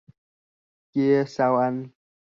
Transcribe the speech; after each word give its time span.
Kìa 0.91 1.25
Sao 1.25 1.55
Anh 1.65 1.79